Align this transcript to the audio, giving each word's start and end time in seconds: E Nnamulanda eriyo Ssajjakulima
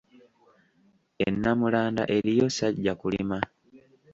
E 1.25 1.27
Nnamulanda 1.33 2.03
eriyo 2.15 2.45
Ssajjakulima 2.49 3.37